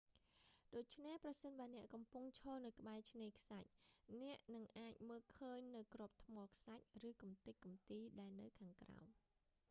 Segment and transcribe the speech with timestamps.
[0.75, 3.69] ដូច្នេះ ប្រសិនបើអ្នកកំពុងឈរនៅក្បែរឆ្នេរខ្សាច់
[4.21, 9.03] អ្នកនឹងអាចមើលឃើញនូវគ្រាប់ថ្មខ្សាច់ ឬកំទេចកំទីដែលនៅខាងក្រោម